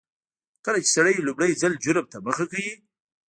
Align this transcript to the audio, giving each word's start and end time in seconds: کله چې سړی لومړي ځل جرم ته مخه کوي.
کله 0.65 0.77
چې 0.83 0.89
سړی 0.95 1.13
لومړي 1.27 1.51
ځل 1.61 1.73
جرم 1.83 2.05
ته 2.13 2.17
مخه 2.27 2.45
کوي. 2.51 2.73